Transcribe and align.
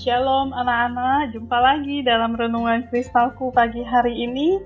Shalom 0.00 0.56
anak-anak, 0.56 1.36
jumpa 1.36 1.60
lagi 1.60 2.00
dalam 2.00 2.32
renungan 2.32 2.88
kristalku 2.88 3.52
pagi 3.52 3.84
hari 3.84 4.24
ini. 4.24 4.56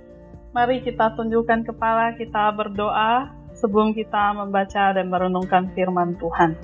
Mari 0.54 0.79
kita 0.79 1.10
tundukkan 1.19 1.67
kepala 1.67 2.14
kita 2.14 2.54
berdoa 2.54 3.35
sebelum 3.51 3.99
kita 3.99 4.31
membaca 4.31 4.94
dan 4.94 5.10
merenungkan 5.10 5.74
firman 5.74 6.15
Tuhan. 6.22 6.54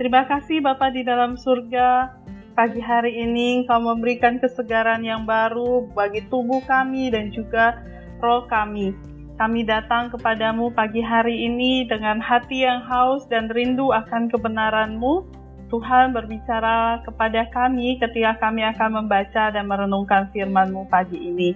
Terima 0.00 0.24
kasih 0.24 0.64
Bapa 0.64 0.88
di 0.88 1.04
dalam 1.04 1.36
surga, 1.36 2.16
pagi 2.56 2.80
hari 2.80 3.12
ini 3.12 3.60
Engkau 3.60 3.76
memberikan 3.76 4.40
kesegaran 4.40 5.04
yang 5.04 5.28
baru 5.28 5.92
bagi 5.92 6.24
tubuh 6.32 6.64
kami 6.64 7.12
dan 7.12 7.28
juga 7.28 7.76
roh 8.24 8.48
kami. 8.48 8.96
Kami 9.36 9.68
datang 9.68 10.08
kepadamu 10.08 10.72
pagi 10.72 11.04
hari 11.04 11.44
ini 11.44 11.84
dengan 11.84 12.24
hati 12.24 12.64
yang 12.64 12.80
haus 12.88 13.28
dan 13.28 13.52
rindu 13.52 13.92
akan 13.92 14.32
kebenaran-Mu. 14.32 15.44
Tuhan 15.68 16.16
berbicara 16.16 17.04
kepada 17.04 17.44
kami 17.52 18.00
ketika 18.00 18.40
kami 18.40 18.64
akan 18.64 19.04
membaca 19.04 19.52
dan 19.52 19.68
merenungkan 19.68 20.32
firman-Mu 20.32 20.88
pagi 20.88 21.20
ini. 21.20 21.52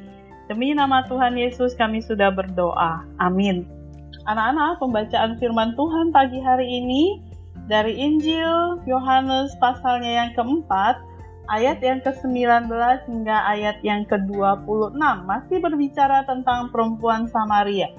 Demi 0.52 0.76
nama 0.76 1.00
Tuhan 1.08 1.32
Yesus 1.40 1.72
kami 1.72 2.04
sudah 2.04 2.28
berdoa. 2.28 3.08
Amin. 3.16 3.64
Anak-anak, 4.28 4.78
pembacaan 4.84 5.40
firman 5.40 5.72
Tuhan 5.74 6.12
pagi 6.12 6.38
hari 6.44 6.68
ini 6.68 7.24
dari 7.66 7.96
Injil 7.96 8.84
Yohanes 8.84 9.56
pasalnya 9.58 10.22
yang 10.24 10.30
keempat 10.36 11.00
ayat 11.50 11.80
yang 11.82 12.00
ke-19 12.04 12.68
hingga 13.08 13.36
ayat 13.48 13.80
yang 13.82 14.06
ke-26 14.06 14.98
masih 15.26 15.58
berbicara 15.58 16.22
tentang 16.28 16.70
perempuan 16.70 17.26
Samaria. 17.28 17.90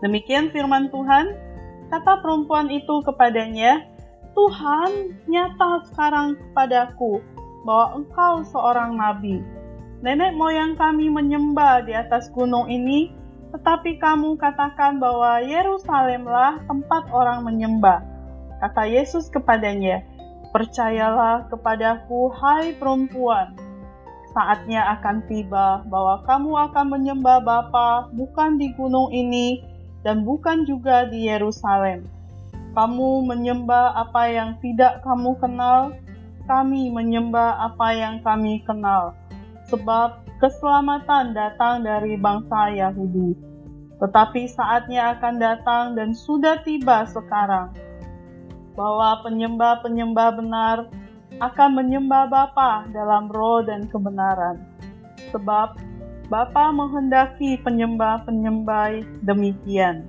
Demikian 0.00 0.48
firman 0.54 0.88
Tuhan, 0.88 1.34
kata 1.92 2.24
perempuan 2.24 2.72
itu 2.72 3.04
kepadanya, 3.04 3.84
Tuhan 4.34 5.20
nyata 5.26 5.84
sekarang 5.90 6.38
kepadaku 6.38 7.18
bahwa 7.66 8.00
engkau 8.00 8.34
seorang 8.46 8.96
nabi. 8.96 9.42
Nenek 10.00 10.32
moyang 10.32 10.80
kami 10.80 11.12
menyembah 11.12 11.84
di 11.84 11.92
atas 11.92 12.32
gunung 12.32 12.70
ini, 12.72 13.12
tetapi 13.52 14.00
kamu 14.00 14.38
katakan 14.40 14.96
bahwa 14.96 15.44
Yerusalemlah 15.44 16.64
tempat 16.64 17.02
orang 17.12 17.44
menyembah. 17.44 18.00
Kata 18.64 18.88
Yesus 18.88 19.28
kepadanya, 19.28 20.00
Percayalah 20.50 21.46
kepadaku, 21.46 22.26
hai 22.34 22.74
perempuan, 22.74 23.54
saatnya 24.34 24.98
akan 24.98 25.22
tiba 25.30 25.86
bahwa 25.86 26.26
kamu 26.26 26.50
akan 26.70 26.86
menyembah 26.90 27.38
Bapa 27.42 28.10
bukan 28.14 28.58
di 28.58 28.74
gunung 28.74 29.14
ini 29.14 29.62
dan 30.02 30.26
bukan 30.26 30.66
juga 30.66 31.06
di 31.06 31.30
Yerusalem. 31.30 32.19
Kamu 32.70 33.26
menyembah 33.26 33.98
apa 33.98 34.30
yang 34.30 34.54
tidak 34.62 35.02
kamu 35.02 35.34
kenal, 35.42 35.90
kami 36.46 36.90
menyembah 36.90 37.66
apa 37.66 37.88
yang 37.94 38.22
kami 38.22 38.62
kenal, 38.62 39.14
sebab 39.66 40.22
keselamatan 40.38 41.34
datang 41.34 41.82
dari 41.82 42.14
bangsa 42.14 42.70
Yahudi. 42.70 43.34
Tetapi 44.00 44.48
saatnya 44.48 45.18
akan 45.18 45.34
datang 45.36 45.84
dan 45.98 46.16
sudah 46.16 46.62
tiba 46.64 47.04
sekarang 47.10 47.74
bahwa 48.72 49.20
penyembah-penyembah 49.26 50.30
benar 50.40 50.76
akan 51.42 51.70
menyembah 51.76 52.32
Bapa 52.32 52.88
dalam 52.94 53.28
roh 53.28 53.60
dan 53.60 53.84
kebenaran. 53.92 54.64
Sebab 55.34 55.76
Bapa 56.32 56.64
menghendaki 56.72 57.60
penyembah-penyembah 57.60 59.04
demikian. 59.26 60.06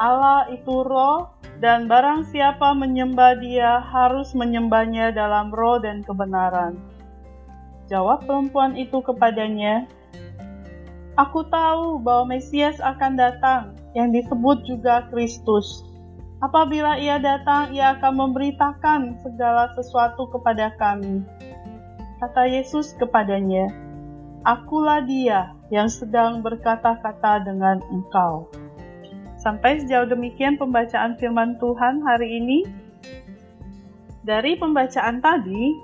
Allah 0.00 0.50
itu 0.50 0.82
roh 0.82 1.30
dan 1.62 1.86
barang 1.86 2.30
siapa 2.30 2.74
menyembah 2.74 3.38
dia 3.38 3.78
harus 3.82 4.34
menyembahnya 4.34 5.14
dalam 5.14 5.54
roh 5.54 5.78
dan 5.78 6.02
kebenaran. 6.02 6.78
Jawab 7.86 8.24
perempuan 8.24 8.74
itu 8.74 9.04
kepadanya, 9.04 9.86
Aku 11.14 11.46
tahu 11.46 12.02
bahwa 12.02 12.34
Mesias 12.34 12.82
akan 12.82 13.14
datang, 13.14 13.62
yang 13.94 14.10
disebut 14.10 14.66
juga 14.66 15.06
Kristus. 15.14 15.86
Apabila 16.42 16.98
ia 16.98 17.22
datang, 17.22 17.70
ia 17.70 17.94
akan 17.94 18.12
memberitakan 18.18 19.22
segala 19.22 19.70
sesuatu 19.78 20.26
kepada 20.34 20.74
kami. 20.74 21.22
Kata 22.18 22.50
Yesus 22.50 22.98
kepadanya, 22.98 23.70
Akulah 24.42 25.06
dia 25.06 25.54
yang 25.70 25.86
sedang 25.86 26.42
berkata-kata 26.42 27.46
dengan 27.46 27.80
engkau. 27.88 28.50
Sampai 29.44 29.84
sejauh 29.84 30.08
demikian 30.08 30.56
pembacaan 30.56 31.20
firman 31.20 31.60
Tuhan 31.60 32.00
hari 32.00 32.40
ini. 32.40 32.58
Dari 34.24 34.56
pembacaan 34.56 35.20
tadi, 35.20 35.76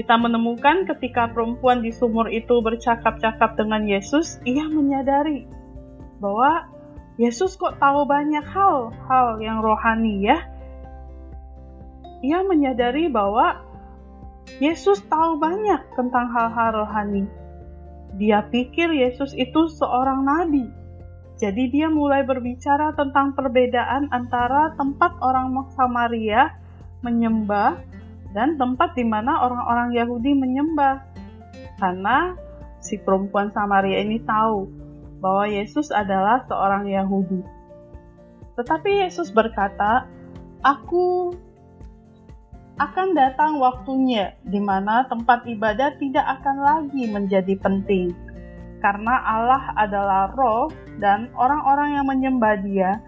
kita 0.00 0.16
menemukan 0.16 0.88
ketika 0.88 1.28
perempuan 1.28 1.84
di 1.84 1.92
sumur 1.92 2.32
itu 2.32 2.64
bercakap-cakap 2.64 3.60
dengan 3.60 3.84
Yesus, 3.84 4.40
ia 4.48 4.64
menyadari 4.64 5.44
bahwa 6.24 6.72
Yesus 7.20 7.60
kok 7.60 7.76
tahu 7.76 8.08
banyak 8.08 8.40
hal-hal 8.48 9.36
yang 9.44 9.60
rohani 9.60 10.24
ya? 10.24 10.48
Ia 12.24 12.40
menyadari 12.48 13.12
bahwa 13.12 13.60
Yesus 14.56 15.04
tahu 15.12 15.36
banyak 15.36 15.84
tentang 15.92 16.32
hal-hal 16.32 16.80
rohani. 16.80 17.28
Dia 18.16 18.48
pikir 18.48 18.88
Yesus 18.88 19.36
itu 19.36 19.68
seorang 19.68 20.24
nabi. 20.24 20.64
Jadi 21.42 21.74
dia 21.74 21.90
mulai 21.90 22.22
berbicara 22.22 22.94
tentang 22.94 23.34
perbedaan 23.34 24.06
antara 24.14 24.78
tempat 24.78 25.18
orang 25.18 25.50
Samaria 25.74 26.54
menyembah 27.02 27.82
dan 28.30 28.54
tempat 28.54 28.94
di 28.94 29.02
mana 29.02 29.42
orang-orang 29.42 29.90
Yahudi 29.90 30.38
menyembah. 30.38 31.02
Karena 31.82 32.38
si 32.78 32.94
perempuan 33.02 33.50
Samaria 33.50 34.06
ini 34.06 34.22
tahu 34.22 34.70
bahwa 35.18 35.50
Yesus 35.50 35.90
adalah 35.90 36.46
seorang 36.46 36.86
Yahudi. 36.86 37.42
Tetapi 38.54 39.02
Yesus 39.02 39.34
berkata, 39.34 40.06
"Aku 40.62 41.34
akan 42.78 43.18
datang 43.18 43.58
waktunya 43.58 44.38
di 44.46 44.62
mana 44.62 45.10
tempat 45.10 45.42
ibadah 45.50 45.98
tidak 45.98 46.38
akan 46.38 46.56
lagi 46.62 47.10
menjadi 47.10 47.58
penting, 47.58 48.14
karena 48.82 49.22
Allah 49.22 49.70
adalah 49.78 50.34
Roh, 50.34 50.68
dan 50.98 51.30
orang-orang 51.38 51.96
yang 51.96 52.06
menyembah 52.10 52.58
Dia 52.66 52.98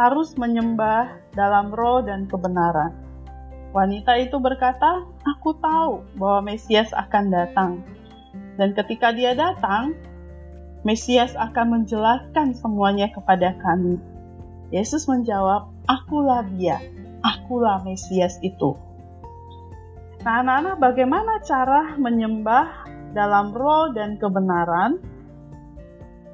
harus 0.00 0.34
menyembah 0.40 1.12
dalam 1.36 1.68
roh 1.70 2.00
dan 2.00 2.24
kebenaran." 2.24 2.96
Wanita 3.76 4.16
itu 4.16 4.40
berkata, 4.40 5.04
"Aku 5.36 5.52
tahu 5.60 6.02
bahwa 6.16 6.48
Mesias 6.48 6.88
akan 6.96 7.24
datang." 7.28 7.84
Dan 8.56 8.74
ketika 8.74 9.12
dia 9.12 9.36
datang, 9.36 9.94
Mesias 10.82 11.36
akan 11.36 11.82
menjelaskan 11.82 12.56
semuanya 12.56 13.12
kepada 13.12 13.54
kami. 13.60 14.00
Yesus 14.72 15.06
menjawab, 15.06 15.70
Akulah 15.88 16.44
dia, 16.54 16.80
akulah 17.24 17.80
Mesias 17.82 18.36
itu. 18.40 18.76
Nah, 20.26 20.42
anak-anak, 20.42 20.76
bagaimana 20.82 21.40
cara 21.46 21.96
menyembah 21.96 22.90
dalam 23.16 23.54
roh 23.54 23.94
dan 23.94 24.18
kebenaran? 24.20 24.98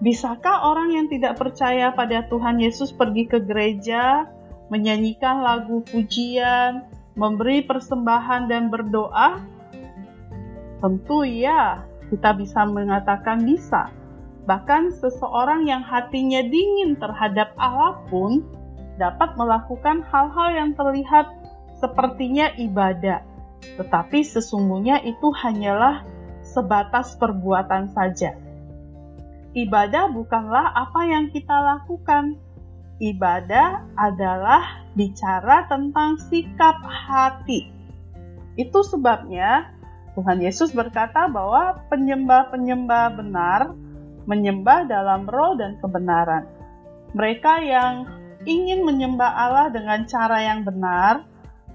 Bisakah 0.03 0.67
orang 0.67 0.91
yang 0.91 1.07
tidak 1.07 1.39
percaya 1.39 1.95
pada 1.95 2.27
Tuhan 2.27 2.59
Yesus 2.59 2.91
pergi 2.91 3.31
ke 3.31 3.39
gereja, 3.39 4.27
menyanyikan 4.67 5.47
lagu 5.47 5.87
pujian, 5.87 6.83
memberi 7.15 7.63
persembahan 7.63 8.51
dan 8.51 8.75
berdoa? 8.75 9.39
Tentu 10.83 11.23
ya, 11.23 11.87
kita 12.11 12.35
bisa 12.35 12.67
mengatakan 12.67 13.47
bisa. 13.47 13.95
Bahkan 14.45 14.93
seseorang 14.99 15.65
yang 15.65 15.81
hatinya 15.81 16.45
dingin 16.45 16.99
terhadap 17.01 17.55
Allah 17.57 18.03
pun 18.13 18.45
dapat 19.01 19.39
melakukan 19.41 20.05
hal-hal 20.05 20.49
yang 20.53 20.71
terlihat 20.77 21.33
sepertinya 21.81 22.53
ibadah, 22.61 23.25
tetapi 23.81 24.21
sesungguhnya 24.21 25.01
itu 25.07 25.33
hanyalah 25.33 26.05
sebatas 26.45 27.17
perbuatan 27.17 27.89
saja. 27.97 28.37
Ibadah 29.55 30.11
bukanlah 30.11 30.75
apa 30.75 31.01
yang 31.07 31.31
kita 31.31 31.55
lakukan. 31.55 32.35
Ibadah 32.99 33.87
adalah 33.95 34.83
bicara 34.99 35.71
tentang 35.71 36.19
sikap 36.27 36.83
hati. 36.83 37.71
Itu 38.59 38.83
sebabnya 38.83 39.71
Tuhan 40.19 40.43
Yesus 40.43 40.75
berkata 40.75 41.27
bahwa 41.31 41.87
penyembah-penyembah 41.91 43.07
benar 43.19 43.75
menyembah 44.27 44.91
dalam 44.91 45.27
roh 45.29 45.55
dan 45.55 45.79
kebenaran. 45.79 46.49
Mereka 47.15 47.63
yang 47.63 48.09
ingin 48.43 48.83
menyembah 48.83 49.31
Allah 49.31 49.69
dengan 49.71 50.03
cara 50.09 50.43
yang 50.43 50.67
benar 50.67 51.25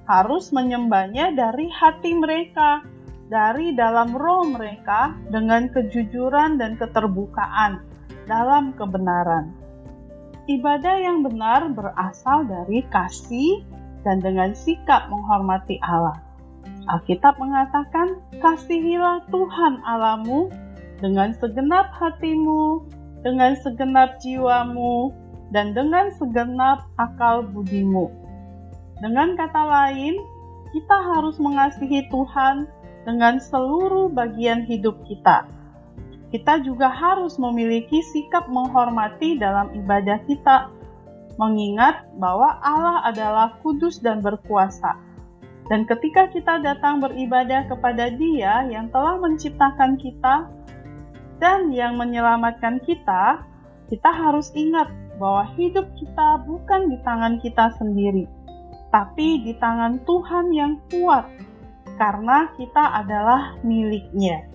harus 0.09 0.49
menyembahnya 0.49 1.37
dari 1.37 1.69
hati 1.69 2.17
mereka, 2.17 2.81
dari 3.29 3.77
dalam 3.77 4.17
roh 4.17 4.41
mereka 4.49 5.13
dengan 5.29 5.69
kejujuran 5.69 6.57
dan 6.57 6.75
keterbukaan 6.75 7.85
dalam 8.25 8.73
kebenaran. 8.73 9.53
Ibadah 10.49 10.97
yang 10.97 11.21
benar 11.21 11.69
berasal 11.69 12.49
dari 12.49 12.81
kasih 12.89 13.61
dan 14.01 14.17
dengan 14.17 14.57
sikap 14.57 15.05
menghormati 15.13 15.77
Allah. 15.85 16.17
Alkitab 16.89 17.37
mengatakan, 17.37 18.17
"Kasihilah 18.41 19.29
Tuhan 19.29 19.85
Alamu 19.85 20.49
dengan 20.97 21.37
segenap 21.37 21.93
hatimu, 21.93 22.81
dengan 23.21 23.53
segenap 23.61 24.17
jiwamu, 24.17 25.13
dan 25.53 25.77
dengan 25.77 26.09
segenap 26.17 26.89
akal 26.97 27.45
budimu." 27.45 28.09
Dengan 29.05 29.37
kata 29.37 29.63
lain, 29.69 30.17
kita 30.73 30.97
harus 31.13 31.37
mengasihi 31.37 32.09
Tuhan 32.09 32.65
dengan 33.03 33.39
seluruh 33.39 34.11
bagian 34.11 34.63
hidup 34.67 34.99
kita. 35.07 35.47
Kita 36.29 36.61
juga 36.61 36.89
harus 36.93 37.41
memiliki 37.41 38.01
sikap 38.05 38.45
menghormati 38.51 39.39
dalam 39.39 39.73
ibadah 39.73 40.21
kita, 40.29 40.69
mengingat 41.41 42.05
bahwa 42.19 42.59
Allah 42.61 43.01
adalah 43.09 43.57
kudus 43.65 43.97
dan 43.97 44.21
berkuasa 44.21 45.09
dan 45.69 45.85
ketika 45.85 46.25
kita 46.33 46.57
datang 46.65 46.97
beribadah 46.97 47.69
kepada 47.69 48.09
Dia 48.17 48.65
yang 48.65 48.89
telah 48.89 49.21
menciptakan 49.21 50.01
kita 50.01 50.49
dan 51.37 51.69
yang 51.69 51.95
menyelamatkan 51.95 52.81
kita, 52.81 53.45
kita 53.85 54.09
harus 54.09 54.49
ingat 54.57 54.89
bahwa 55.21 55.45
hidup 55.53 55.85
kita 55.93 56.41
bukan 56.49 56.89
di 56.89 56.97
tangan 57.05 57.37
kita 57.37 57.69
sendiri, 57.77 58.25
tapi 58.89 59.45
di 59.45 59.53
tangan 59.61 60.01
Tuhan 60.09 60.45
yang 60.57 60.81
kuat, 60.89 61.29
karena 61.99 62.47
kita 62.55 63.03
adalah 63.03 63.59
miliknya. 63.61 64.47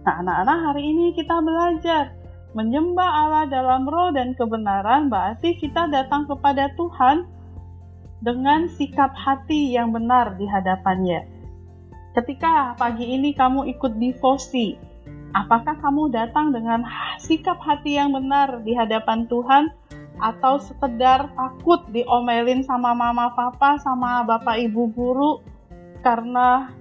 Nah, 0.00 0.24
anak-anak, 0.24 0.58
hari 0.72 0.82
ini 0.96 1.12
kita 1.12 1.36
belajar 1.44 2.16
menyembah 2.56 3.10
Allah 3.28 3.44
dalam 3.52 3.84
roh 3.84 4.08
dan 4.16 4.32
kebenaran, 4.32 5.12
berarti 5.12 5.60
kita 5.60 5.92
datang 5.92 6.24
kepada 6.24 6.72
Tuhan 6.74 7.28
dengan 8.24 8.66
sikap 8.80 9.12
hati 9.12 9.76
yang 9.76 9.92
benar 9.92 10.40
di 10.40 10.48
hadapannya. 10.48 11.28
Ketika 12.16 12.74
pagi 12.74 13.06
ini 13.06 13.36
kamu 13.36 13.70
ikut 13.76 14.00
devosi, 14.00 14.74
apakah 15.36 15.78
kamu 15.78 16.10
datang 16.10 16.50
dengan 16.50 16.82
sikap 17.22 17.60
hati 17.60 18.00
yang 18.00 18.10
benar 18.10 18.64
di 18.66 18.74
hadapan 18.74 19.28
Tuhan 19.30 19.70
atau 20.20 20.60
sekedar 20.60 21.32
takut 21.32 21.80
diomelin 21.92 22.60
sama 22.66 22.92
mama 22.92 23.32
papa 23.32 23.80
sama 23.80 24.20
bapak 24.26 24.58
ibu 24.68 24.90
guru 24.92 25.40
karena 26.00 26.72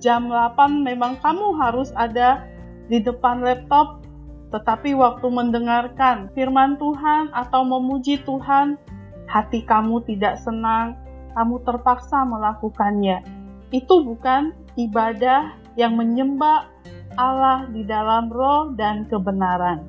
jam 0.00 0.28
8 0.28 0.84
memang 0.84 1.16
kamu 1.24 1.56
harus 1.56 1.92
ada 1.96 2.44
di 2.86 3.02
depan 3.02 3.42
laptop 3.42 4.06
tetapi 4.54 4.94
waktu 4.94 5.26
mendengarkan 5.26 6.30
firman 6.32 6.78
Tuhan 6.78 7.34
atau 7.34 7.66
memuji 7.66 8.22
Tuhan 8.22 8.78
hati 9.26 9.66
kamu 9.66 10.06
tidak 10.06 10.38
senang, 10.38 10.94
kamu 11.34 11.60
terpaksa 11.66 12.22
melakukannya. 12.22 13.26
Itu 13.74 14.06
bukan 14.06 14.54
ibadah 14.78 15.52
yang 15.74 15.98
menyembah 15.98 16.70
Allah 17.18 17.66
di 17.74 17.82
dalam 17.82 18.30
roh 18.30 18.70
dan 18.78 19.04
kebenaran. 19.10 19.82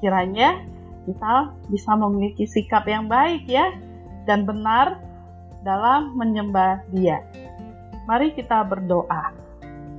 Kiranya 0.00 0.64
kita 1.04 1.52
bisa 1.68 1.92
memiliki 1.94 2.48
sikap 2.48 2.88
yang 2.88 3.06
baik 3.06 3.44
ya 3.44 3.68
dan 4.24 4.48
benar 4.48 4.96
dalam 5.62 6.16
menyembah 6.16 6.82
Dia. 6.94 7.20
Mari 8.08 8.32
kita 8.32 8.64
berdoa. 8.64 9.36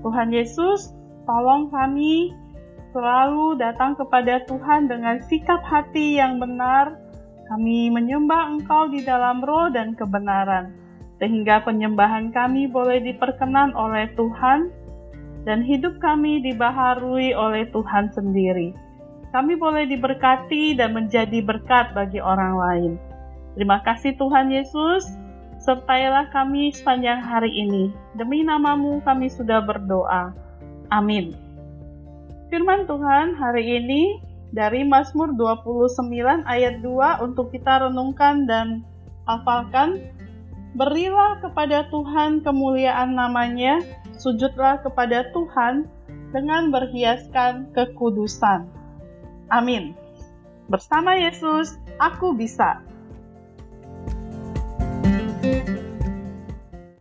Tuhan 0.01 0.33
Yesus, 0.33 0.89
tolong 1.29 1.69
kami 1.69 2.33
selalu 2.89 3.61
datang 3.61 3.93
kepada 3.93 4.41
Tuhan 4.49 4.89
dengan 4.89 5.21
sikap 5.29 5.61
hati 5.61 6.17
yang 6.17 6.41
benar, 6.41 6.97
kami 7.53 7.93
menyembah 7.93 8.57
Engkau 8.57 8.89
di 8.89 9.05
dalam 9.05 9.45
roh 9.45 9.69
dan 9.69 9.93
kebenaran, 9.93 10.73
sehingga 11.21 11.61
penyembahan 11.61 12.33
kami 12.33 12.65
boleh 12.65 12.97
diperkenan 12.97 13.77
oleh 13.77 14.09
Tuhan 14.17 14.73
dan 15.45 15.61
hidup 15.61 16.01
kami 16.01 16.41
dibaharui 16.41 17.37
oleh 17.37 17.69
Tuhan 17.69 18.09
sendiri. 18.09 18.73
Kami 19.29 19.53
boleh 19.53 19.85
diberkati 19.85 20.73
dan 20.73 20.97
menjadi 20.97 21.45
berkat 21.45 21.93
bagi 21.93 22.17
orang 22.17 22.57
lain. 22.57 22.91
Terima 23.53 23.85
kasih 23.85 24.17
Tuhan 24.17 24.49
Yesus, 24.49 25.05
sertailah 25.59 26.31
kami 26.31 26.71
sepanjang 26.71 27.19
hari 27.19 27.51
ini. 27.51 27.91
Demi 28.15 28.41
namamu 28.41 29.03
kami 29.03 29.27
sudah 29.27 29.59
berdoa. 29.63 30.31
Amin. 30.89 31.35
Firman 32.49 32.89
Tuhan 32.89 33.37
hari 33.37 33.77
ini 33.77 34.17
dari 34.49 34.81
Mazmur 34.81 35.37
29 35.37 36.09
ayat 36.49 36.81
2 36.81 37.21
untuk 37.21 37.53
kita 37.53 37.85
renungkan 37.85 38.49
dan 38.49 38.81
hafalkan. 39.29 40.01
Berilah 40.73 41.41
kepada 41.41 41.85
Tuhan 41.89 42.41
kemuliaan 42.45 43.17
namanya, 43.17 43.81
sujudlah 44.17 44.81
kepada 44.81 45.29
Tuhan 45.33 45.85
dengan 46.29 46.69
berhiaskan 46.69 47.73
kekudusan. 47.73 48.69
Amin. 49.49 49.97
Bersama 50.69 51.17
Yesus, 51.17 51.77
aku 51.97 52.37
bisa. 52.37 52.85